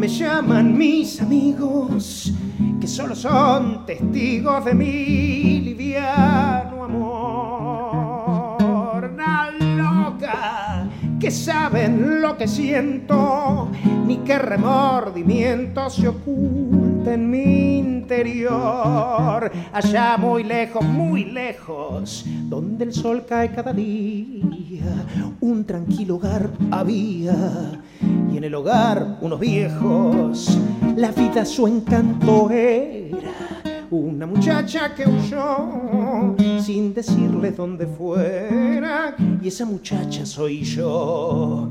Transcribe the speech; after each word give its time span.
me 0.00 0.08
llaman 0.08 0.76
mis 0.78 1.20
amigos, 1.20 2.32
que 2.80 2.86
solo 2.86 3.14
son 3.14 3.84
testigos 3.84 4.64
de 4.64 4.72
mi 4.72 5.60
liviano 5.60 6.84
amor. 6.84 8.56
Una 9.12 9.50
loca, 9.50 10.88
que 11.20 11.30
saben 11.30 12.22
lo 12.22 12.34
que 12.38 12.48
siento, 12.48 13.68
ni 14.06 14.16
qué 14.18 14.38
remordimiento 14.38 15.90
se 15.90 16.08
oculta 16.08 16.89
en 17.06 17.30
mi 17.30 17.78
interior. 17.78 19.50
Allá 19.72 20.16
muy 20.16 20.44
lejos, 20.44 20.84
muy 20.84 21.24
lejos, 21.24 22.24
donde 22.48 22.84
el 22.84 22.92
sol 22.92 23.24
cae 23.28 23.50
cada 23.50 23.72
día, 23.72 24.84
un 25.40 25.64
tranquilo 25.64 26.16
hogar 26.16 26.50
había 26.70 27.80
y 28.32 28.36
en 28.36 28.44
el 28.44 28.54
hogar 28.54 29.18
unos 29.20 29.40
viejos. 29.40 30.58
La 30.96 31.10
vida 31.12 31.44
su 31.44 31.66
encanto 31.66 32.50
era 32.50 33.18
una 33.90 34.26
muchacha 34.26 34.94
que 34.94 35.04
huyó 35.08 36.36
sin 36.60 36.92
decirle 36.94 37.52
dónde 37.52 37.86
fuera 37.86 39.16
y 39.42 39.48
esa 39.48 39.64
muchacha 39.64 40.26
soy 40.26 40.62
yo. 40.62 41.69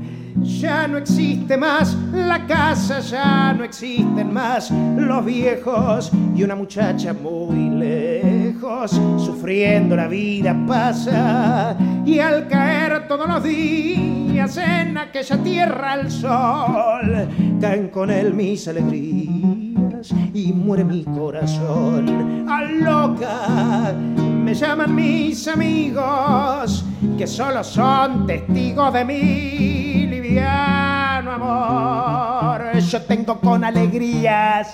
Ya 0.60 0.86
no 0.86 0.98
existe 0.98 1.56
más 1.56 1.96
la 2.12 2.46
casa, 2.46 3.00
ya 3.00 3.54
no 3.54 3.64
existen 3.64 4.30
más 4.30 4.70
los 4.70 5.24
viejos 5.24 6.12
y 6.36 6.42
una 6.42 6.54
muchacha 6.54 7.14
muy 7.14 7.70
lejos, 7.70 8.90
sufriendo 8.90 9.96
la 9.96 10.06
vida 10.06 10.54
pasa 10.68 11.74
y 12.04 12.18
al 12.18 12.46
caer 12.46 13.08
todos 13.08 13.26
los 13.26 13.42
días 13.42 14.54
en 14.58 14.98
aquella 14.98 15.42
tierra 15.42 15.92
al 15.92 16.10
sol, 16.10 17.28
caen 17.58 17.88
con 17.88 18.10
él 18.10 18.34
mis 18.34 18.68
alegrías 18.68 20.12
y 20.34 20.52
muere 20.52 20.84
mi 20.84 21.04
corazón. 21.04 22.46
A 22.50 22.64
loca 22.64 23.94
me 24.20 24.52
llaman 24.52 24.94
mis 24.94 25.48
amigos 25.48 26.84
que 27.16 27.26
solo 27.26 27.64
son 27.64 28.26
testigos 28.26 28.92
de 28.92 29.04
mi 29.06 30.19
liviano 30.30 31.32
amor. 31.32 32.78
Yo 32.78 33.02
tengo 33.02 33.40
con 33.40 33.64
alegrías 33.64 34.68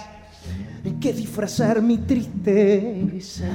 que 1.01 1.12
disfrazar 1.12 1.83
mi 1.83 1.99
tristeza 1.99 3.49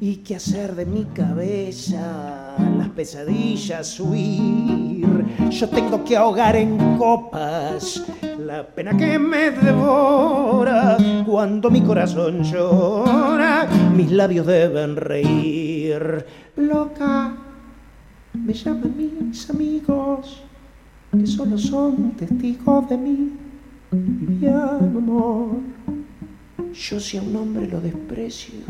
y 0.00 0.16
que 0.16 0.36
hacer 0.36 0.74
de 0.74 0.86
mi 0.86 1.04
cabeza 1.06 2.56
las 2.76 2.88
pesadillas 2.90 4.00
huir. 4.00 5.06
Yo 5.50 5.68
tengo 5.68 6.02
que 6.02 6.16
ahogar 6.16 6.56
en 6.56 6.96
copas 6.96 8.02
la 8.38 8.66
pena 8.66 8.96
que 8.96 9.18
me 9.18 9.50
devora 9.50 10.96
cuando 11.26 11.70
mi 11.70 11.82
corazón 11.82 12.42
llora, 12.42 13.66
mis 13.94 14.10
labios 14.10 14.46
deben 14.46 14.96
reír. 14.96 16.24
Loca, 16.56 17.36
me 18.32 18.52
llaman 18.52 18.94
mis 18.96 19.50
amigos 19.50 20.47
que 21.10 21.26
solo 21.26 21.56
son 21.56 22.12
testigos 22.12 22.88
de 22.88 22.98
mi 22.98 23.32
liviano 23.92 24.98
amor. 24.98 25.56
Yo 26.72 27.00
si 27.00 27.16
a 27.16 27.22
un 27.22 27.34
hombre 27.36 27.66
lo 27.66 27.80
desprecio, 27.80 28.60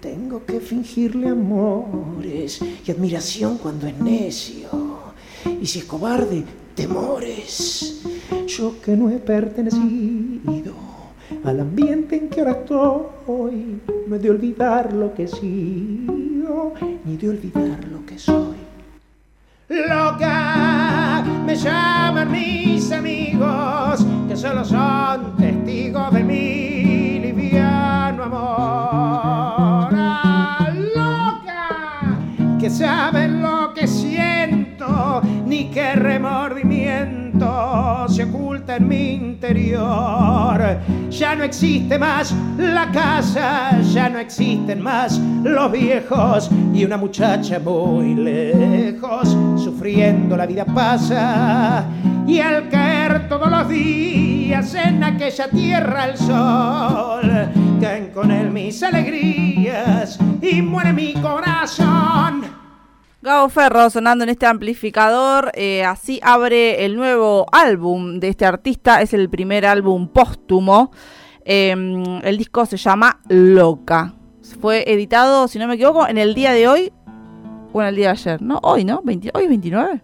tengo 0.00 0.44
que 0.44 0.60
fingirle 0.60 1.28
amores 1.28 2.60
y 2.86 2.90
admiración 2.90 3.58
cuando 3.58 3.86
es 3.86 3.98
necio. 3.98 4.68
Y 5.60 5.66
si 5.66 5.80
es 5.80 5.84
cobarde, 5.84 6.44
temores. 6.74 8.02
Yo 8.46 8.80
que 8.80 8.96
no 8.96 9.10
he 9.10 9.18
pertenecido 9.18 10.74
al 11.44 11.60
ambiente 11.60 12.16
en 12.16 12.28
que 12.28 12.40
ahora 12.40 12.52
estoy, 12.52 13.80
no 14.06 14.16
he 14.16 14.18
de 14.18 14.30
olvidar 14.30 14.92
lo 14.92 15.12
que 15.14 15.24
he 15.24 15.28
sido, 15.28 16.74
ni 17.04 17.16
de 17.16 17.28
olvidar 17.28 17.86
lo 17.88 18.04
que 18.06 18.18
soy. 18.18 18.51
Mis 22.32 22.90
amigos, 22.90 24.04
que 24.28 24.36
solo 24.36 24.64
son 24.64 25.36
testigos 25.36 26.12
de 26.12 26.24
mi 26.24 27.20
liviano 27.20 28.24
amor. 28.24 29.92
Ah, 29.94 30.70
loca, 30.94 32.18
que 32.58 32.70
saben 32.70 33.42
lo 33.42 33.74
que 33.74 33.86
siento, 33.86 35.20
ni 35.46 35.70
qué 35.70 35.94
remordimiento 35.94 38.08
se 38.08 38.24
oculta 38.24 38.76
en 38.76 38.88
mi 38.88 39.12
interior. 39.12 40.21
Ya 41.10 41.34
no 41.34 41.44
existe 41.44 41.98
más 41.98 42.34
la 42.58 42.90
casa, 42.90 43.80
ya 43.80 44.08
no 44.08 44.18
existen 44.18 44.80
más 44.80 45.18
los 45.42 45.72
viejos 45.72 46.50
y 46.72 46.84
una 46.84 46.96
muchacha 46.96 47.58
muy 47.58 48.14
lejos, 48.14 49.36
sufriendo 49.56 50.36
la 50.36 50.46
vida 50.46 50.64
pasa. 50.64 51.84
Y 52.26 52.38
al 52.38 52.68
caer 52.68 53.28
todos 53.28 53.50
los 53.50 53.68
días 53.68 54.74
en 54.74 55.02
aquella 55.02 55.48
tierra 55.48 56.04
el 56.06 56.16
sol, 56.16 57.48
caen 57.80 58.10
con 58.14 58.30
él 58.30 58.50
mis 58.50 58.82
alegrías 58.82 60.18
y 60.40 60.62
muere 60.62 60.92
mi 60.92 61.14
corazón. 61.14 62.51
Gabo 63.32 63.48
Ferro 63.48 63.88
sonando 63.88 64.24
en 64.24 64.28
este 64.28 64.44
amplificador, 64.44 65.52
eh, 65.54 65.84
así 65.84 66.20
abre 66.22 66.84
el 66.84 66.96
nuevo 66.96 67.46
álbum 67.50 68.20
de 68.20 68.28
este 68.28 68.44
artista, 68.44 69.00
es 69.00 69.14
el 69.14 69.30
primer 69.30 69.64
álbum 69.64 70.06
póstumo, 70.06 70.90
em, 71.42 72.20
el 72.24 72.36
disco 72.36 72.66
se 72.66 72.76
llama 72.76 73.20
Loca, 73.30 74.12
fue 74.60 74.84
editado, 74.86 75.48
si 75.48 75.58
no 75.58 75.66
me 75.66 75.76
equivoco, 75.76 76.06
en 76.06 76.18
el 76.18 76.34
día 76.34 76.52
de 76.52 76.68
hoy 76.68 76.92
o 77.72 77.80
en 77.80 77.88
el 77.88 77.96
día 77.96 78.08
de 78.08 78.12
ayer, 78.12 78.42
¿no? 78.42 78.60
Hoy, 78.62 78.84
¿no? 78.84 79.02
¿Hoy 79.02 79.44
es 79.44 79.48
29? 79.48 80.02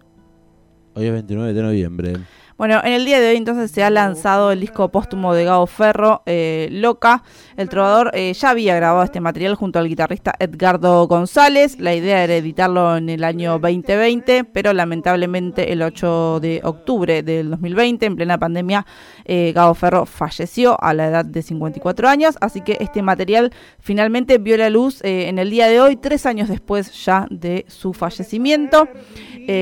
Hoy 0.95 1.05
es 1.05 1.13
29 1.13 1.53
de 1.53 1.61
noviembre. 1.61 2.13
Bueno, 2.59 2.81
en 2.83 2.91
el 2.91 3.05
día 3.05 3.21
de 3.21 3.29
hoy 3.29 3.37
entonces 3.37 3.71
se 3.71 3.85
ha 3.85 3.89
lanzado 3.89 4.51
el 4.51 4.59
disco 4.59 4.89
póstumo 4.89 5.33
de 5.33 5.45
Gabo 5.45 5.65
Ferro, 5.65 6.23
eh, 6.25 6.67
Loca. 6.69 7.23
El 7.55 7.69
trovador 7.69 8.11
eh, 8.13 8.33
ya 8.33 8.49
había 8.49 8.75
grabado 8.75 9.01
este 9.01 9.21
material 9.21 9.55
junto 9.55 9.79
al 9.79 9.87
guitarrista 9.87 10.33
Edgardo 10.39 11.07
González. 11.07 11.79
La 11.79 11.95
idea 11.95 12.21
era 12.21 12.35
editarlo 12.35 12.97
en 12.97 13.07
el 13.07 13.23
año 13.23 13.59
2020, 13.59 14.43
pero 14.43 14.73
lamentablemente 14.73 15.71
el 15.71 15.81
8 15.81 16.41
de 16.41 16.59
octubre 16.65 17.23
del 17.23 17.49
2020, 17.51 18.05
en 18.05 18.15
plena 18.17 18.37
pandemia, 18.37 18.85
eh, 19.23 19.53
Gabo 19.55 19.73
Ferro 19.73 20.05
falleció 20.05 20.75
a 20.83 20.93
la 20.93 21.07
edad 21.07 21.23
de 21.23 21.41
54 21.41 22.09
años. 22.09 22.35
Así 22.41 22.59
que 22.59 22.75
este 22.81 23.01
material 23.01 23.53
finalmente 23.79 24.37
vio 24.37 24.57
la 24.57 24.69
luz 24.69 24.99
en 25.03 25.39
el 25.39 25.49
día 25.49 25.67
de 25.67 25.79
hoy, 25.79 25.95
tres 25.95 26.25
años 26.25 26.49
después 26.49 27.05
ya 27.05 27.25
de 27.29 27.63
su 27.69 27.93
fallecimiento. 27.93 28.89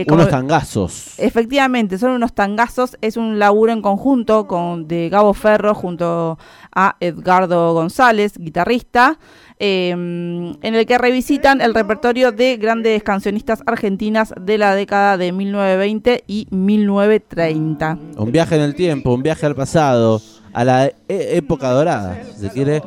unos 0.10 0.30
tangazos. 0.30 1.20
Efectivamente, 1.20 2.00
son 2.00 2.10
unos 2.14 2.34
tangazos 2.34 2.87
es 3.02 3.18
un 3.18 3.40
laburo 3.40 3.72
en 3.72 3.82
conjunto 3.82 4.48
con 4.48 4.88
de 4.88 5.10
Gabo 5.10 5.34
Ferro 5.34 5.74
junto 5.74 6.38
a 6.74 6.96
Edgardo 7.00 7.74
González, 7.74 8.38
guitarrista, 8.38 9.18
em, 9.60 10.52
en 10.62 10.76
el 10.76 10.86
que 10.86 10.98
revisitan 10.98 11.60
el 11.60 11.74
repertorio 11.74 12.32
de 12.32 12.58
grandes 12.58 13.02
cancionistas 13.04 13.64
argentinas 13.66 14.34
de 14.40 14.58
la 14.58 14.76
década 14.76 15.18
de 15.18 15.32
1920 15.32 16.24
y 16.28 16.48
1930. 16.52 17.98
Un 18.18 18.32
viaje 18.32 18.56
en 18.56 18.62
el 18.62 18.76
tiempo, 18.76 19.14
un 19.14 19.24
viaje 19.24 19.46
al 19.46 19.56
pasado, 19.56 20.22
a 20.54 20.64
la 20.64 20.86
e-, 20.86 20.94
época 21.08 21.70
dorada, 21.70 22.20
si 22.34 22.42
se 22.42 22.50
quiere. 22.50 22.82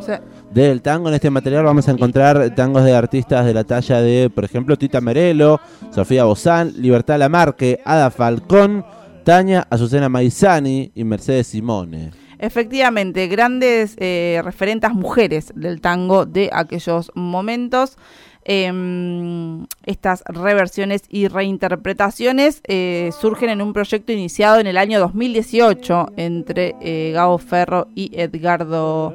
Del 0.50 0.82
tango 0.82 1.08
en 1.08 1.14
este 1.14 1.30
material 1.30 1.62
vamos 1.62 1.86
a 1.86 1.92
encontrar 1.92 2.52
tangos 2.56 2.82
de 2.82 2.92
artistas 2.92 3.46
de 3.46 3.54
la 3.54 3.62
talla 3.62 4.00
de, 4.00 4.28
por 4.28 4.44
ejemplo, 4.44 4.76
Tita 4.76 5.00
Merelo, 5.00 5.60
Sofía 5.92 6.24
Bozán, 6.24 6.72
Libertad 6.76 7.20
Lamarque, 7.20 7.80
Ada 7.84 8.10
Falcón, 8.10 8.84
Tania, 9.30 9.64
Azucena 9.70 10.08
Maizani 10.08 10.90
y 10.92 11.04
Mercedes 11.04 11.46
Simone. 11.46 12.10
Efectivamente, 12.40 13.28
grandes 13.28 13.94
eh, 14.00 14.40
referentes 14.42 14.90
mujeres 14.90 15.52
del 15.54 15.80
tango 15.80 16.26
de 16.26 16.50
aquellos 16.52 17.12
momentos. 17.14 17.96
Em, 18.42 19.66
estas 19.86 20.24
reversiones 20.26 21.02
y 21.08 21.28
reinterpretaciones 21.28 22.60
eh, 22.66 23.10
surgen 23.20 23.50
en 23.50 23.62
un 23.62 23.72
proyecto 23.72 24.10
iniciado 24.10 24.58
en 24.58 24.66
el 24.66 24.76
año 24.76 24.98
2018 24.98 26.08
entre 26.16 26.74
eh, 26.80 27.12
Gabo 27.14 27.38
Ferro 27.38 27.86
y 27.94 28.10
Edgardo 28.20 29.14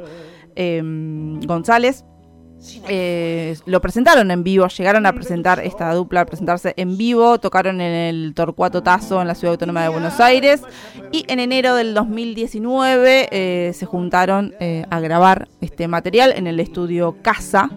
em, 0.56 1.42
González. 1.42 2.06
Eh, 2.88 3.58
lo 3.66 3.82
presentaron 3.82 4.32
en 4.32 4.44
vivo, 4.44 4.68
llegaron 4.68 5.06
a 5.06 5.14
presentar 5.14 5.60
esta 5.60 5.94
dupla, 5.94 6.22
a 6.22 6.26
presentarse 6.26 6.74
en 6.78 6.98
vivo, 6.98 7.40
tocaron 7.40 7.82
en 7.82 7.94
el 7.94 8.34
Torcuato 8.34 8.84
Tazo 8.84 9.22
en 9.22 9.28
la 9.28 9.36
Ciudad 9.36 9.54
Autónoma 9.54 9.84
de 9.84 9.90
Buenos 9.90 10.20
Aires 10.20 10.62
y 11.12 11.26
en 11.28 11.40
enero 11.40 11.76
del 11.76 11.94
2019 11.94 13.30
eh, 13.32 13.72
se 13.74 13.86
juntaron 13.86 14.54
eh, 14.60 14.86
a 14.90 15.00
grabar 15.00 15.48
este 15.62 15.88
material 15.88 16.34
en 16.36 16.48
el 16.48 16.60
estudio 16.60 17.18
Casa. 17.22 17.70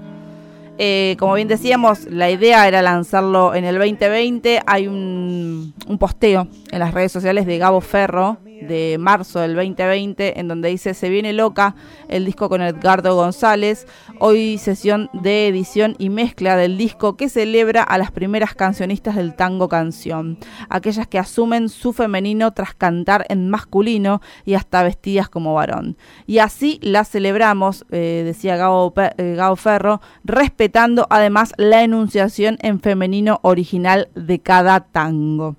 como 1.19 1.35
bien 1.35 1.49
decíamos, 1.49 2.05
la 2.07 2.31
idea 2.31 2.69
era 2.69 2.83
lanzarlo 2.83 3.55
en 3.55 3.65
el 3.65 3.79
2020. 3.79 4.63
Hay 4.67 4.87
un, 4.87 5.75
un 5.87 5.99
posteo 5.99 6.49
en 6.71 6.79
las 6.79 6.95
redes 6.95 7.13
sociales 7.13 7.47
de 7.47 7.59
Gabo 7.59 7.81
Ferro, 7.81 8.39
de 8.63 8.97
marzo 8.99 9.41
del 9.41 9.55
2020, 9.55 10.41
en 10.41 10.49
donde 10.49 10.69
dice 10.69 10.95
Se 10.95 11.09
viene 11.09 11.33
loca, 11.33 11.75
el 12.09 12.25
disco 12.25 12.49
con 12.49 12.63
Edgardo 12.63 13.15
González. 13.15 13.87
Hoy 14.21 14.59
sesión 14.59 15.11
de 15.13 15.49
edición 15.49 15.95
y 15.99 16.11
mezcla 16.11 16.57
del 16.57 16.77
disco 16.77 17.17
que 17.17 17.29
celebra 17.29 17.83
a 17.83 17.99
las 17.99 18.11
primeras 18.11 18.55
cancionistas 18.55 19.17
del 19.17 19.35
tango 19.35 19.69
canción, 19.69 20.39
aquellas 20.69 21.07
que 21.07 21.19
asumen 21.19 21.69
su 21.69 21.93
femenino 21.93 22.53
tras 22.53 22.75
cantar 22.75 23.27
en 23.29 23.51
masculino 23.51 24.21
y 24.45 24.55
hasta 24.55 24.83
vestidas 24.83 25.29
como 25.29 25.55
varón. 25.55 25.97
Y 26.27 26.39
así 26.39 26.79
la 26.83 27.05
celebramos, 27.05 27.85
eh, 27.91 28.23
decía 28.25 28.57
Gabo, 28.57 28.93
eh, 28.97 29.35
Gabo 29.37 29.57
Ferro, 29.57 30.01
respetando 30.25 31.07
además 31.11 31.53
la 31.57 31.83
enunciación 31.83 32.59
en 32.61 32.81
femenino 32.81 33.41
original 33.43 34.09
de 34.15 34.41
cada 34.41 34.81
tango. 34.81 35.57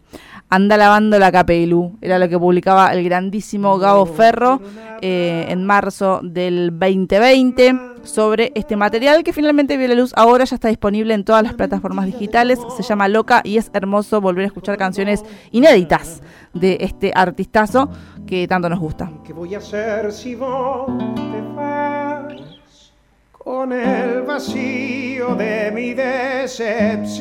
Anda 0.52 0.78
lavando 0.78 1.20
la 1.20 1.32
capelu, 1.32 2.00
era 2.02 2.18
lo 2.18 2.28
que 2.28 2.40
publicaba 2.40 2.92
el 2.92 3.04
grandísimo 3.04 3.78
Gabo 3.78 4.08
Ferro 4.08 4.60
eh, 5.00 5.46
en 5.48 5.64
marzo 5.64 6.22
del 6.24 6.72
2020 6.72 8.00
sobre 8.02 8.52
este 8.56 8.76
material 8.76 9.24
que 9.24 9.32
finalmente 9.32 9.78
vio 9.78 9.88
la 9.88 9.94
luz 9.94 10.12
ahora, 10.16 10.46
ya 10.46 10.56
está 10.56 10.70
disponible 10.70 11.14
en 11.14 11.24
todas 11.24 11.44
las 11.44 11.54
plataformas 11.54 12.08
digitales, 12.08 12.58
se 12.76 12.82
llama 12.82 13.08
Loca 13.08 13.42
y 13.44 13.58
es 13.58 13.70
hermoso 13.74 14.22
volver 14.22 14.46
a 14.46 14.48
escuchar 14.48 14.76
canciones 14.76 15.24
inéditas 15.52 16.24
de 16.56 16.78
este 16.82 17.12
artistazo 17.14 17.92
que 18.26 18.48
tanto 18.48 18.70
nos 18.70 18.80
gusta. 18.80 19.12
¿Qué 19.24 19.34
voy 19.34 19.54
a 19.54 19.60
hacer 19.60 20.12
si 20.12 20.34
vos 20.34 20.88
te 21.16 21.42
vas 21.56 22.34
con 23.32 23.72
el 23.72 24.24
vacío 24.24 25.36
de 25.36 25.72
mi 25.72 25.94
decepción? 25.94 27.20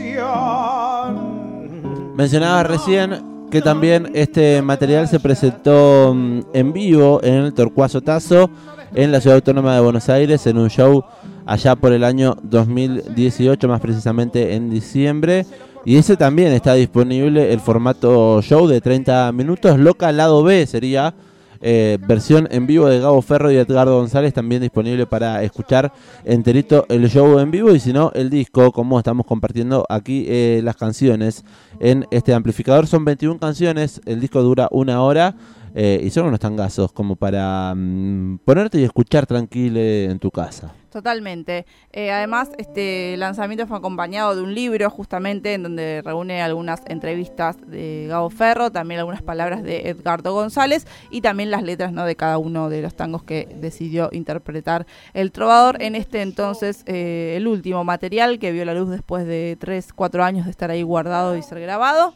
Mencionaba 2.19 2.65
recién 2.65 3.47
que 3.49 3.63
también 3.63 4.11
este 4.13 4.61
material 4.61 5.07
se 5.07 5.21
presentó 5.21 6.13
mm, 6.13 6.41
en 6.53 6.73
vivo 6.73 7.21
en 7.23 7.35
el 7.35 7.55
Torcuazo 7.55 8.01
Tazo 8.01 8.51
en 8.93 9.13
la 9.13 9.21
Ciudad 9.21 9.37
Autónoma 9.37 9.73
de 9.77 9.81
Buenos 9.83 10.09
Aires 10.09 10.45
en 10.49 10.59
un 10.59 10.69
show 10.69 11.05
allá 11.47 11.77
por 11.77 11.93
el 11.93 12.03
año 12.03 12.37
2018, 12.43 13.69
más 13.69 13.81
precisamente 13.81 14.57
en 14.57 14.69
diciembre. 14.69 15.47
Y 15.85 15.95
ese 15.95 16.17
también 16.17 16.53
está 16.53 16.75
disponible 16.75 17.53
el 17.53 17.61
formato 17.61 18.43
show 18.43 18.67
de 18.67 18.81
30 18.81 19.31
minutos. 19.31 19.79
Loca 19.79 20.11
lado 20.11 20.43
B 20.43 20.67
sería 20.67 21.15
eh, 21.61 21.99
versión 22.07 22.49
en 22.51 22.67
vivo 22.67 22.87
de 22.87 23.01
Gabo 23.01 23.21
Ferro 23.23 23.51
y 23.51 23.57
Edgardo 23.57 23.97
González, 23.97 24.35
también 24.35 24.63
disponible 24.63 25.07
para 25.07 25.43
escuchar 25.43 25.93
enterito 26.25 26.87
el 26.89 27.09
show 27.09 27.39
en 27.39 27.51
vivo 27.51 27.75
y 27.75 27.81
si 27.81 27.93
no 27.93 28.13
el 28.15 28.31
disco, 28.31 28.73
como 28.73 28.99
estamos 28.99 29.27
compartiendo 29.27 29.85
aquí 29.89 30.27
eh, 30.29 30.61
las 30.63 30.77
canciones 30.77 31.45
en 31.81 32.07
este 32.11 32.35
amplificador. 32.35 32.87
Son 32.87 33.05
21 33.05 33.39
canciones, 33.39 34.01
el 34.07 34.21
disco 34.21 34.43
dura 34.43 34.69
una 34.71 35.03
hora. 35.03 35.35
Eh, 35.81 36.01
y 36.03 36.11
son 36.11 36.27
unos 36.27 36.41
tangazos 36.41 36.91
como 36.91 37.15
para 37.15 37.73
mm, 37.73 38.39
ponerte 38.45 38.81
y 38.81 38.83
escuchar 38.83 39.27
tranquilo 39.27 39.79
en 39.79 40.19
tu 40.19 40.29
casa. 40.29 40.75
Totalmente. 40.91 41.67
Eh, 41.93 42.11
además, 42.11 42.51
este 42.59 43.17
lanzamiento 43.17 43.65
fue 43.69 43.79
acompañado 43.79 44.35
de 44.35 44.43
un 44.43 44.57
libro 44.57 44.91
justamente 44.91 45.55
en 45.55 45.63
donde 45.63 46.03
reúne 46.05 46.43
algunas 46.43 46.83
entrevistas 46.87 47.57
de 47.65 48.07
Gabo 48.09 48.29
Ferro, 48.29 48.73
también 48.73 48.99
algunas 48.99 49.23
palabras 49.23 49.63
de 49.63 49.89
Edgardo 49.91 50.33
González 50.33 50.85
y 51.13 51.21
también 51.21 51.53
las 51.53 51.63
letras 51.63 51.93
¿no? 51.93 52.05
de 52.05 52.17
cada 52.17 52.39
uno 52.39 52.69
de 52.71 52.83
los 52.83 52.97
tangos 52.97 53.23
que 53.23 53.47
decidió 53.61 54.09
interpretar 54.11 54.85
el 55.15 55.31
trovador. 55.31 55.81
En 55.81 55.95
este 55.95 56.23
entonces, 56.23 56.83
eh, 56.87 57.35
el 57.37 57.47
último 57.47 57.85
material 57.85 58.41
que 58.41 58.51
vio 58.51 58.65
la 58.65 58.75
luz 58.75 58.91
después 58.91 59.29
de 59.29 59.57
3, 59.61 59.93
4 59.93 60.25
años 60.25 60.47
de 60.47 60.51
estar 60.51 60.73
ahí 60.73 60.83
guardado 60.83 61.37
y 61.37 61.43
ser 61.43 61.61
grabado. 61.61 62.15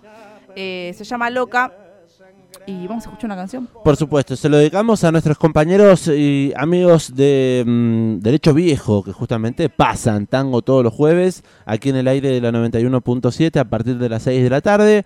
Eh, 0.57 0.93
se 0.97 1.05
llama 1.05 1.31
Loca 1.31 1.73
y 2.67 2.87
vamos 2.87 3.05
a 3.05 3.09
escuchar 3.09 3.27
una 3.27 3.37
canción. 3.37 3.69
Por 3.85 3.97
supuesto, 3.97 4.37
se 4.37 4.49
lo 4.49 4.59
dedicamos 4.59 5.05
a 5.05 5.13
nuestros 5.13 5.39
compañeros 5.39 6.09
y 6.09 6.53
amigos 6.57 7.15
de 7.15 7.65
mm, 7.67 8.19
Derecho 8.21 8.55
Viejo, 8.55 9.03
que 9.03 9.13
justamente 9.13 9.69
pasan 9.69 10.27
tango 10.27 10.63
todos 10.63 10.85
los 10.85 10.93
jueves 10.93 11.43
aquí 11.65 11.91
en 11.91 11.97
el 11.97 12.09
aire 12.09 12.29
de 12.31 12.41
la 12.41 12.51
91.7 12.51 13.59
a 13.59 13.65
partir 13.65 13.99
de 13.99 14.09
las 14.09 14.23
6 14.23 14.43
de 14.43 14.51
la 14.51 14.61
tarde. 14.61 15.05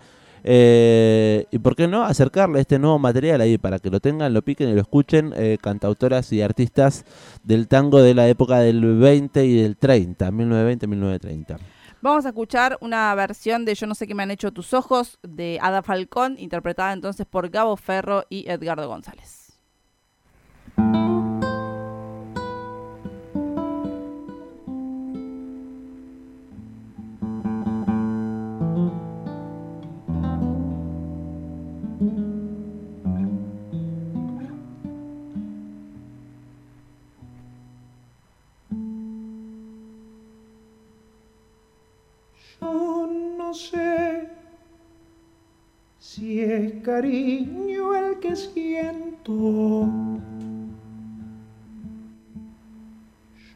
Eh, 0.48 1.46
y 1.50 1.58
por 1.58 1.74
qué 1.74 1.88
no 1.88 2.04
acercarle 2.04 2.60
este 2.60 2.78
nuevo 2.78 3.00
material 3.00 3.40
ahí 3.40 3.58
para 3.58 3.80
que 3.80 3.90
lo 3.90 3.98
tengan, 3.98 4.32
lo 4.32 4.42
piquen 4.42 4.68
y 4.68 4.74
lo 4.74 4.80
escuchen, 4.80 5.32
eh, 5.34 5.58
cantautoras 5.60 6.32
y 6.32 6.40
artistas 6.40 7.04
del 7.42 7.66
tango 7.66 8.00
de 8.00 8.14
la 8.14 8.28
época 8.28 8.60
del 8.60 8.98
20 8.98 9.44
y 9.44 9.62
del 9.62 9.76
30, 9.76 10.30
1920-1930. 10.30 11.56
Vamos 12.06 12.24
a 12.24 12.28
escuchar 12.28 12.78
una 12.82 13.12
versión 13.16 13.64
de 13.64 13.74
Yo 13.74 13.88
no 13.88 13.96
sé 13.96 14.06
qué 14.06 14.14
me 14.14 14.22
han 14.22 14.30
hecho 14.30 14.52
tus 14.52 14.74
ojos 14.74 15.18
de 15.24 15.58
Ada 15.60 15.82
Falcón, 15.82 16.36
interpretada 16.38 16.92
entonces 16.92 17.26
por 17.26 17.48
Gabo 17.48 17.76
Ferro 17.76 18.26
y 18.30 18.48
Edgardo 18.48 18.86
González. 18.86 19.45
Cariño 46.86 47.96
el 47.96 48.20
que 48.20 48.36
siento. 48.36 49.88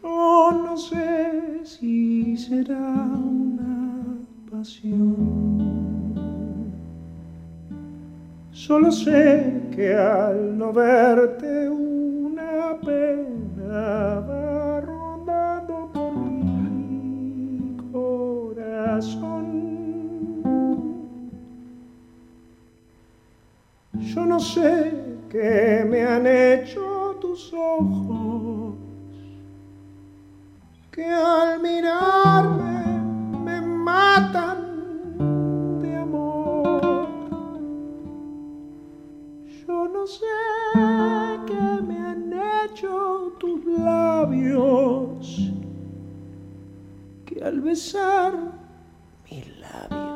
Yo 0.02 0.50
no 0.64 0.76
sé 0.76 1.60
si 1.62 2.36
será 2.36 2.76
una 2.76 4.18
pasión. 4.50 5.62
Solo 8.50 8.90
sé 8.90 9.62
que 9.76 9.94
al 9.94 10.58
no 10.58 10.72
verte 10.72 11.68
una 11.68 12.80
pena 12.84 14.18
va 14.28 14.80
rondando 14.80 15.88
por 15.94 16.12
mi 16.16 17.76
corazón. 17.92 19.39
No 24.40 24.46
sé 24.46 24.94
qué 25.28 25.84
me 25.87 26.00
han 26.00 26.26
hecho 26.26 27.14
tus 27.20 27.52
ojos, 27.52 28.75
que 30.90 31.04
al 31.04 31.61
mirarme 31.61 32.87
me 33.44 33.61
matan 33.61 34.59
de 35.82 35.94
amor. 35.94 37.06
Yo 39.68 39.88
no 39.88 40.06
sé 40.06 40.25
qué 41.47 41.82
me 41.87 41.99
han 41.99 42.32
hecho 42.64 43.37
tus 43.38 43.62
labios, 43.66 45.52
que 47.26 47.44
al 47.44 47.61
besar 47.61 48.32
mis 49.30 49.47
labios 49.59 50.10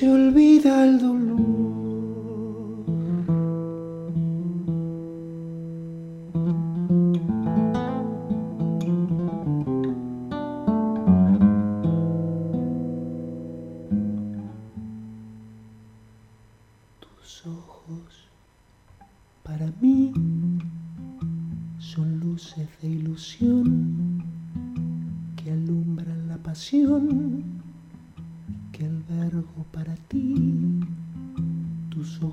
se 0.00 0.10
olvida 0.10 0.84
el 0.84 0.98
dolor. 0.98 1.49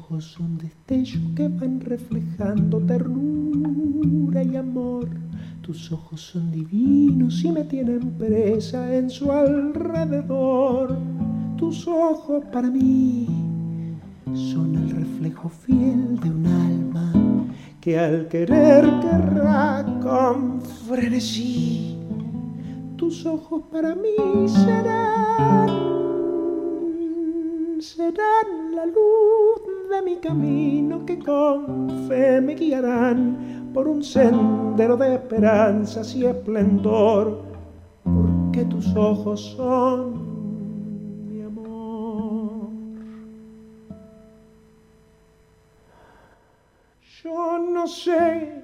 Ojos 0.08 0.24
son 0.24 0.58
destellos 0.58 1.22
que 1.36 1.50
van 1.50 1.82
reflejando 1.82 2.80
ternura 2.80 4.42
y 4.42 4.56
amor. 4.56 5.10
Tus 5.62 5.92
ojos 5.92 6.22
son 6.22 6.50
divinos 6.50 7.44
y 7.44 7.52
me 7.52 7.66
tienen 7.66 8.12
presa 8.18 8.96
en 8.96 9.10
su 9.10 9.30
alrededor. 9.30 10.98
Tus 11.58 11.86
ojos 11.90 12.46
para 12.54 12.70
mí 12.70 13.28
son 14.34 14.76
el 14.76 14.92
reflejo 14.92 15.50
fiel 15.50 16.18
de 16.22 16.30
un 16.30 16.46
alma 16.46 17.12
que 17.82 18.00
al 18.00 18.30
querer 18.30 18.86
querrá 19.02 19.86
con 20.02 20.62
frenesí. 20.62 21.98
Tus 22.96 23.26
ojos 23.26 23.64
para 23.70 23.94
mí 23.94 24.48
serán 24.48 25.68
serán 27.80 28.76
la 28.76 28.86
luz 28.86 29.77
de 29.90 30.02
mi 30.02 30.18
camino 30.18 31.06
que 31.06 31.18
con 31.18 32.08
fe 32.08 32.42
me 32.42 32.56
guiarán 32.56 33.70
por 33.74 33.88
un 33.88 34.04
sendero 34.04 34.98
de 34.98 35.16
esperanzas 35.16 36.14
y 36.16 36.26
esplendor, 36.26 37.42
porque 38.04 38.66
tus 38.66 38.96
ojos 38.96 39.56
son 39.56 41.30
mi 41.30 41.42
amor. 41.42 42.70
Yo 47.24 47.60
no 47.60 47.88
sé 47.88 48.64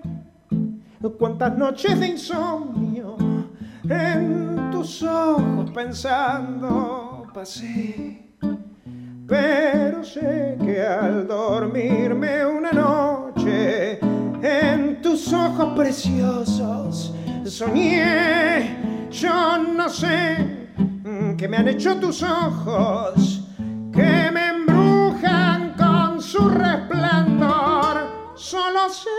cuántas 1.18 1.58
noches 1.58 2.00
de 2.00 2.08
insomnio 2.08 3.16
en 3.90 4.70
tus 4.72 5.04
ojos 5.04 5.72
pensando 5.72 7.28
pasé. 7.34 8.23
Pero 9.34 10.04
sé 10.04 10.56
que 10.64 10.80
al 10.80 11.28
dormirme 11.28 12.46
una 12.46 12.72
noche 12.72 13.98
en 14.44 15.02
tus 15.02 15.34
ojos 15.34 15.74
preciosos 15.76 17.16
soñé, 17.44 19.10
yo 19.10 19.58
no 19.58 19.90
sé 19.90 20.70
qué 21.36 21.48
me 21.48 21.58
han 21.58 21.68
hecho 21.68 21.96
tus 21.96 22.22
ojos, 22.22 23.48
que 23.92 24.30
me 24.32 24.50
embrujan 24.50 25.74
con 25.80 26.22
su 26.22 26.48
resplandor, 26.48 28.36
solo 28.36 28.88
sé 28.88 29.10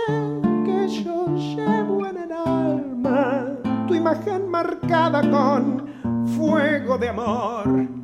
que 0.64 0.88
yo 1.02 1.26
llevo 1.34 2.06
en 2.06 2.18
el 2.18 2.32
alma 2.32 3.46
tu 3.88 3.96
imagen 3.96 4.48
marcada 4.48 5.28
con 5.28 6.28
fuego 6.36 6.98
de 6.98 7.08
amor. 7.08 8.03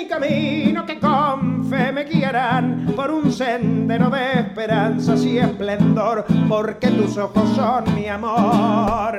mi 0.00 0.06
camino 0.06 0.86
que 0.86 0.98
con 0.98 1.62
fe 1.68 1.92
me 1.92 2.04
guiarán 2.04 2.86
por 2.96 3.10
un 3.10 3.30
sendero 3.30 4.08
de 4.08 4.40
esperanzas 4.40 5.22
y 5.24 5.38
esplendor, 5.38 6.24
porque 6.48 6.88
tus 6.88 7.18
ojos 7.18 7.50
son 7.54 7.94
mi 7.94 8.06
amor. 8.06 9.18